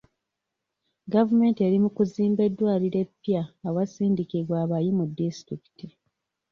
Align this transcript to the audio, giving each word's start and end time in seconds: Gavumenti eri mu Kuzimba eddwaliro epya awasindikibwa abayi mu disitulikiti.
Gavumenti 1.13 1.59
eri 1.67 1.77
mu 1.83 1.89
Kuzimba 1.97 2.41
eddwaliro 2.47 2.97
epya 3.05 3.43
awasindikibwa 3.67 4.55
abayi 4.63 4.89
mu 4.97 5.05
disitulikiti. 5.17 5.85